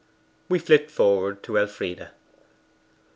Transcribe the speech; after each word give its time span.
We 0.49 0.57
flit 0.57 0.89
forward 0.89 1.43
to 1.43 1.59
Elfride. 1.59 2.09